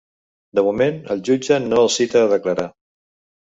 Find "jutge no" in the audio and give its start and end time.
1.29-1.83